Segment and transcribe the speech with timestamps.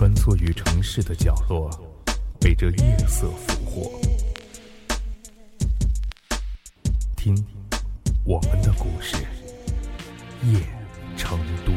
[0.00, 1.68] 穿梭于城市的角落，
[2.40, 4.00] 被这夜色俘获。
[7.18, 7.36] 听，
[8.24, 9.18] 我们的故事，
[10.44, 10.58] 夜
[11.18, 11.72] 成都。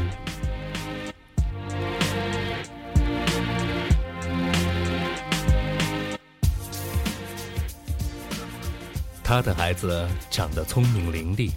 [9.21, 11.51] 他的孩子长得聪明伶俐，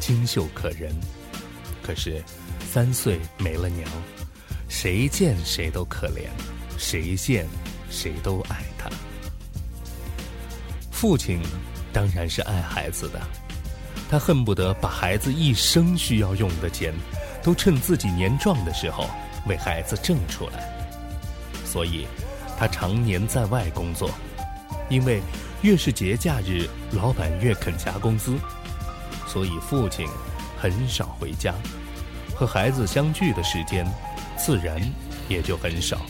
[0.00, 0.94] 清秀可人，
[1.82, 2.22] 可是
[2.68, 3.88] 三岁没了娘，
[4.70, 6.28] 谁见谁都可怜，
[6.78, 7.46] 谁见
[7.90, 8.88] 谁都爱他。
[10.92, 11.42] 父亲
[11.92, 13.20] 当然是爱孩子的，
[14.08, 16.94] 他恨不得把孩子一生需要用的钱，
[17.42, 19.10] 都趁自己年壮的时候
[19.46, 20.72] 为孩子挣出来，
[21.66, 22.06] 所以
[22.56, 24.08] 他常年在外工作，
[24.88, 25.20] 因为。
[25.62, 28.34] 越是节假日，老板越肯加工资，
[29.26, 30.08] 所以父亲
[30.58, 31.54] 很少回家，
[32.34, 33.86] 和孩子相聚的时间
[34.42, 34.80] 自然
[35.28, 36.00] 也就很少。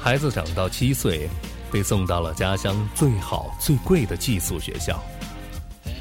[0.00, 1.28] 孩子长到七岁，
[1.72, 5.02] 被送到了家乡最好最贵的寄宿学校。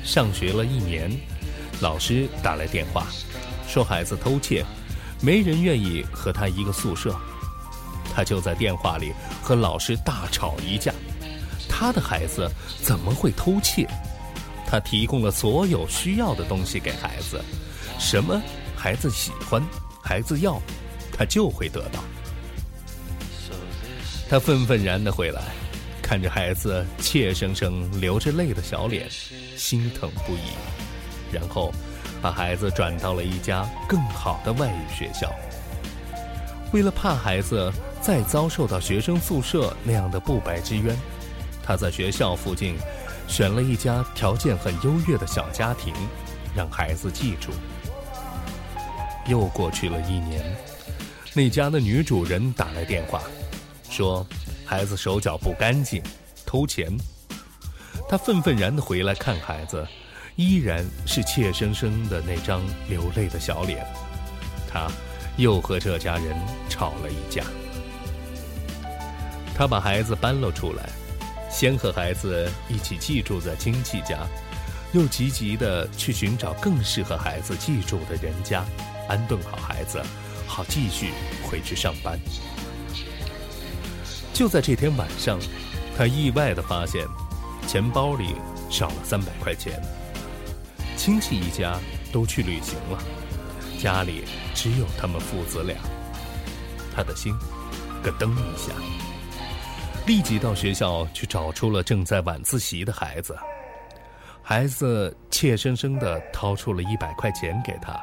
[0.04, 1.10] 上学了一年，
[1.82, 3.08] 老师打来电话，
[3.68, 4.64] 说孩子偷窃，
[5.20, 7.16] 没人愿意和他一个宿舍。
[8.14, 10.94] 他就在电话里和老师大吵一架，
[11.68, 12.48] 他的孩子
[12.84, 13.88] 怎么会偷窃？
[14.68, 17.42] 他提供了所有需要的东西给孩子，
[17.98, 18.40] 什么
[18.84, 19.66] 孩子喜欢、
[20.02, 20.62] 孩子要，
[21.18, 22.04] 他就会得到。
[24.30, 25.42] 他愤愤然的回来，
[26.02, 29.10] 看着孩子怯生生流着泪的小脸，
[29.56, 30.52] 心疼不已，
[31.32, 31.72] 然后
[32.22, 35.34] 把孩子转到了一家更好的外语学校。
[36.74, 37.72] 为了怕孩子。
[38.02, 40.94] 再遭受到学生宿舍那样的不白之冤，
[41.64, 42.76] 他在学校附近
[43.30, 45.94] 选了一家条件很优越的小家庭，
[46.54, 47.52] 让孩子记住。
[49.28, 50.44] 又过去了一年，
[51.34, 53.22] 那家的女主人打来电话，
[53.90, 54.26] 说
[54.66, 56.04] 孩子手脚不干净，
[56.46, 56.92] 偷钱。
[58.10, 59.88] 他愤愤然的回来看孩子，
[60.36, 63.86] 依然是怯生生的那张流泪的小脸。
[64.70, 64.88] 他
[65.38, 66.36] 又和这家人
[66.70, 67.44] 吵了一架。
[69.56, 70.90] 他把孩子搬了出来，
[71.50, 74.28] 先和孩子一起寄住在亲戚家，
[74.92, 78.66] 又急急地去寻找更适合孩子寄住的人家，
[79.08, 80.02] 安顿好孩子，
[80.48, 81.12] 好继续
[81.44, 82.20] 回去上班。
[84.34, 85.40] 就在这天晚上，
[85.98, 87.06] 他意外地发现，
[87.68, 88.36] 钱包里
[88.70, 89.82] 少了三百块钱。
[90.96, 91.80] 亲戚一家
[92.12, 92.98] 都去旅行了，
[93.80, 95.76] 家里只有他们父子俩。
[96.96, 97.34] 他的心
[98.04, 98.74] 咯噔一下。
[100.06, 103.38] 立即到学校去找出了正在晚自习的孩子，
[104.42, 108.00] 孩子怯生生地掏出了一百块钱给他，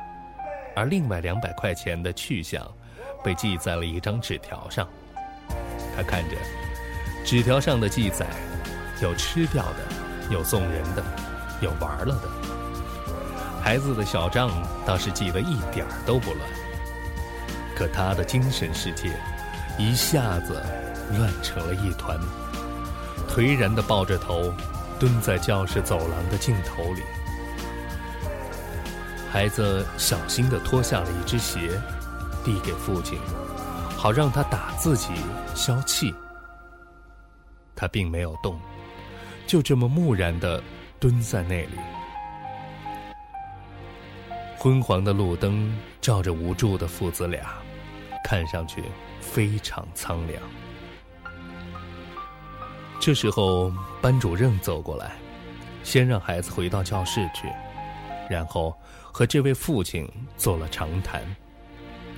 [0.80, 2.66] 而另外两百块钱的去向，
[3.22, 4.88] 被记在了一张纸条上。
[5.94, 6.36] 他看着
[7.22, 8.26] 纸条上的记载，
[9.02, 9.84] 有吃掉的，
[10.30, 11.04] 有送人的，
[11.60, 12.28] 有玩了的。
[13.62, 14.50] 孩子的小账
[14.86, 16.40] 倒是记得一点儿都不乱，
[17.76, 19.12] 可他的精神世界，
[19.78, 20.62] 一下子。
[21.18, 22.16] 乱成了一团，
[23.28, 24.54] 颓然地抱着头，
[25.00, 27.02] 蹲在教室走廊的尽头里。
[29.30, 31.80] 孩子小心地脱下了一只鞋，
[32.44, 33.16] 递给父亲，
[33.96, 35.12] 好让他打自己
[35.54, 36.12] 消气。
[37.76, 38.58] 他并没有动，
[39.46, 40.60] 就这么木然地
[40.98, 41.78] 蹲在那里。
[44.58, 47.54] 昏黄的路灯照着无助的父子俩，
[48.24, 48.82] 看上去
[49.20, 50.42] 非常苍凉。
[52.98, 55.12] 这时候，班主任走过来，
[55.84, 57.48] 先让孩子回到教室去，
[58.28, 58.76] 然后
[59.12, 61.22] 和这位父亲做了长谈。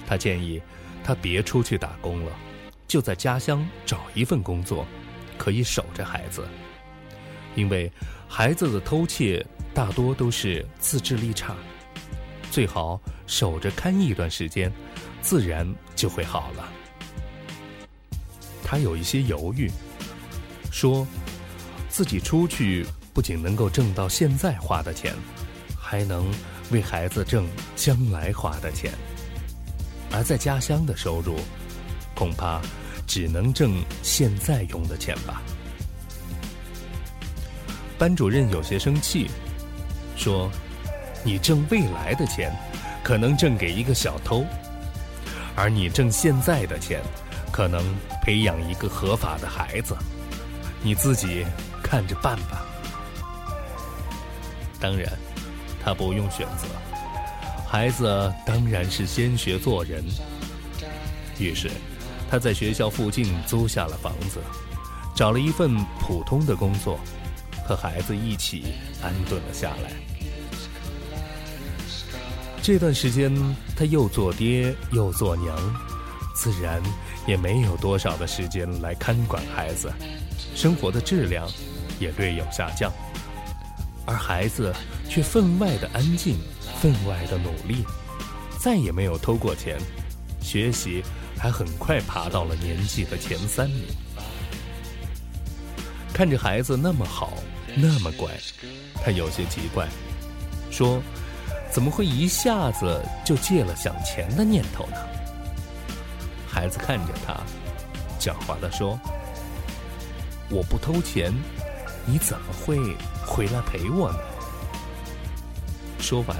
[0.07, 0.61] 他建议
[1.03, 2.33] 他别出去打工了，
[2.87, 4.87] 就在家乡找一份工作，
[5.39, 6.47] 可以守着孩子。
[7.55, 7.91] 因为
[8.29, 9.45] 孩子的偷窃
[9.75, 11.55] 大多都是自制力差，
[12.51, 14.73] 最好守着看一段时间，
[15.21, 16.69] 自然就会好了。
[18.65, 19.71] 他有一些犹豫。
[20.71, 21.07] 说，
[21.91, 25.15] 自己出去不仅能够挣到现在花的钱，
[25.79, 26.33] 还能
[26.73, 27.47] 为孩子挣
[27.77, 28.93] 将来花的钱。
[30.11, 31.39] 而在家乡的收入，
[32.15, 32.61] 恐怕
[33.07, 35.41] 只能挣现在用的钱吧。
[37.97, 39.31] 班主任有些生气，
[40.17, 40.51] 说
[41.23, 42.53] ：“你挣未来的钱，
[43.05, 44.45] 可能挣给一个小偷；
[45.55, 47.01] 而你挣现在的钱，
[47.53, 47.81] 可能
[48.23, 49.97] 培养一个合法的孩子。”
[50.85, 51.47] 你自己
[51.81, 52.67] 看着办吧。
[54.81, 55.17] 当然，
[55.85, 56.67] 他不用选择，
[57.67, 60.05] 孩子当然是先学做人。
[61.39, 61.71] 于是，
[62.31, 64.41] 他在学校附近租下了房子，
[65.15, 67.01] 找了一份普通的工作，
[67.67, 69.91] 和孩子一起安顿了下来。
[72.63, 73.35] 这段时间，
[73.77, 75.57] 他又做爹又做娘，
[76.37, 76.81] 自然
[77.27, 79.93] 也没有多少的时间来看管孩子，
[80.55, 81.49] 生活的质量
[81.99, 82.93] 也略有下降。
[84.05, 84.75] 而孩子
[85.09, 86.37] 却分外的安静，
[86.81, 87.85] 分外的努力，
[88.59, 89.79] 再也没有偷过钱，
[90.41, 91.03] 学习
[91.39, 93.85] 还很快爬到了年级的前三名。
[96.13, 97.33] 看着孩子那么好，
[97.77, 98.31] 那么乖，
[99.03, 99.89] 他有些奇怪，
[100.71, 101.01] 说
[101.73, 104.97] ：“怎么会一下子就戒了想钱的念头呢？”
[106.47, 107.41] 孩子看着他，
[108.19, 108.99] 狡猾地说
[110.51, 111.33] ：“我不偷钱，
[112.05, 112.77] 你怎么会？”
[113.27, 114.19] 回来陪我呢。
[115.99, 116.37] 说完，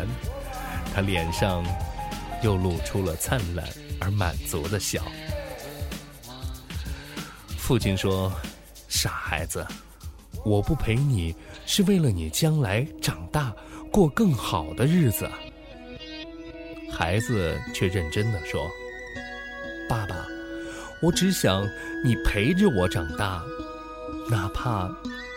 [0.93, 1.65] 他脸上
[2.43, 3.67] 又露出了灿烂
[4.01, 5.03] 而满足的笑。
[7.57, 8.31] 父亲说
[8.89, 9.67] ：“傻孩子，
[10.45, 11.35] 我不陪你
[11.65, 13.55] 是为了你将来长大
[13.91, 15.31] 过更好的日子。”
[16.93, 18.69] 孩子却认真的说
[19.89, 20.27] ：“爸爸，
[21.01, 21.65] 我只想
[22.05, 23.43] 你陪着我长大，
[24.29, 24.91] 哪怕……”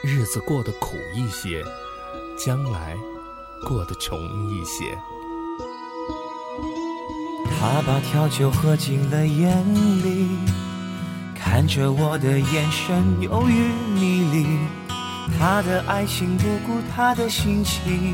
[0.06, 1.63] 日子过得苦一些，
[2.38, 2.96] 将来
[3.68, 4.19] 过得穷
[4.52, 4.96] 一些。
[7.50, 9.66] 他把调酒喝进了眼
[10.04, 10.28] 里，
[11.34, 14.46] 看着我的眼神犹豫迷离。
[15.40, 18.13] 他的爱情不顾他的心情，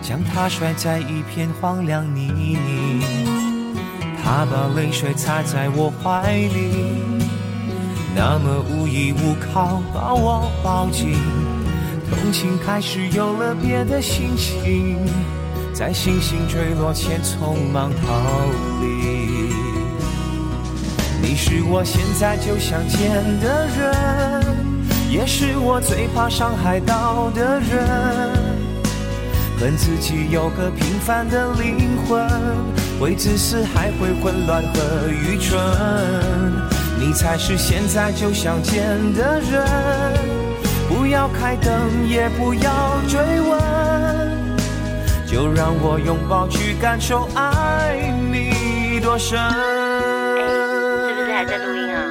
[0.00, 3.02] 将他摔在一片荒凉泥泞。
[4.22, 7.11] 他把泪水擦在我怀里。
[8.14, 11.16] 那么无依无靠，把我抱紧，
[12.10, 14.98] 同情开始有了别的心情，
[15.72, 18.06] 在星星坠落前匆忙逃
[18.80, 19.50] 离。
[21.22, 23.10] 你是我现在就想见
[23.40, 24.44] 的人，
[25.10, 28.32] 也是我最怕伤害到的人。
[29.58, 32.28] 恨自己有个平凡的灵魂，
[33.00, 36.61] 会自私还会混乱和愚蠢。
[37.04, 39.66] 你才是现在就想见的人，
[40.88, 42.70] 不要开灯，也不要
[43.08, 43.60] 追问，
[45.26, 49.36] 就让我拥抱去感受爱你多深。
[49.36, 50.40] 哎，
[51.08, 52.04] 是不是还在录音啊？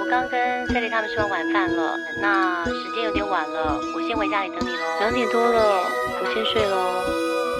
[0.00, 4.82] 我刚跟赛丽他们吃完晚饭了，那时间有点晚了，我先回家里等你喽。
[5.02, 5.84] 两点多了，
[6.20, 7.00] 我先睡喽。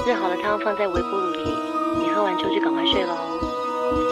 [0.05, 1.45] 热好的汤放在微波炉里，
[2.01, 3.15] 你喝完之后就赶快睡喽。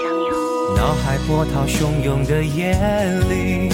[0.01, 0.44] 想你哦。
[0.77, 2.73] 脑海波涛汹涌的夜
[3.29, 3.71] 里，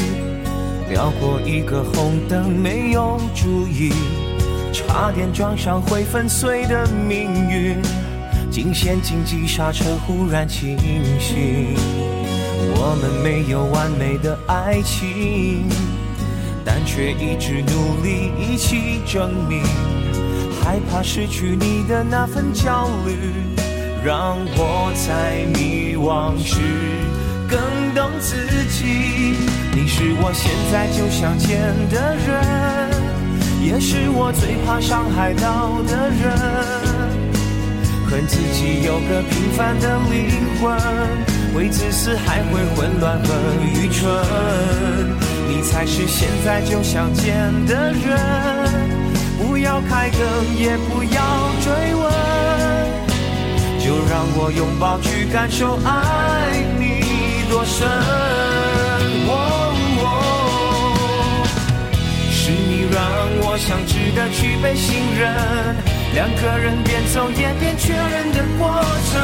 [0.88, 3.92] 撩过一个红灯，没有注意，
[4.72, 7.76] 差点撞上会粉碎的命运。
[8.50, 10.76] 惊险紧急刹车，忽然清
[11.20, 11.74] 醒。
[12.74, 15.68] 我们没有完美的爱情，
[16.64, 19.62] 但却一直努力一起证明。
[20.62, 23.59] 害怕失去你的那份焦虑。
[24.02, 26.56] 让我在迷惘时
[27.46, 27.60] 更
[27.94, 28.34] 懂自
[28.70, 29.36] 己。
[29.74, 31.60] 你是我现在就想见
[31.90, 32.90] 的人，
[33.62, 36.32] 也是我最怕伤害到的人。
[38.08, 40.74] 恨自己有个平凡的灵魂，
[41.54, 44.10] 为自私还会混乱和愚蠢。
[45.46, 48.18] 你才是现在就想见的人，
[49.38, 50.18] 不要开灯，
[50.56, 52.29] 也不要追问。
[54.10, 56.50] 让我拥抱去感受爱
[56.80, 57.86] 你多深。
[62.32, 63.00] 是你让
[63.42, 65.30] 我想值得去被信任，
[66.12, 69.22] 两个人边走也边确认的过程。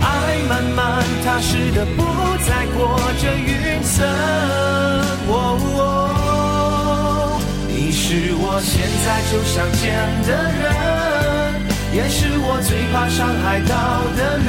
[0.00, 2.02] 爱慢慢踏实的不
[2.40, 4.08] 再裹着云层。
[7.68, 9.92] 你是我现在就想见
[10.26, 11.01] 的人。
[11.92, 14.48] 也是我最怕伤害到的人，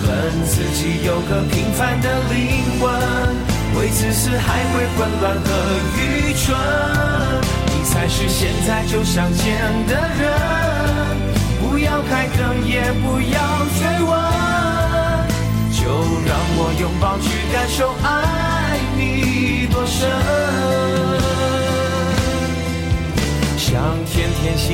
[0.00, 0.08] 恨
[0.46, 2.88] 自己有个平凡的灵魂，
[3.76, 5.46] 会自私还会混乱和
[6.00, 6.56] 愚蠢。
[7.68, 10.24] 你才是现在就想见的人，
[11.60, 13.36] 不要开灯，也不要
[13.76, 14.10] 追问，
[15.70, 15.84] 就
[16.24, 18.23] 让我拥抱去感受爱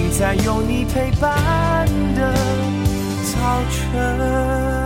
[0.08, 2.32] 在有你陪伴的
[3.32, 4.79] 早晨。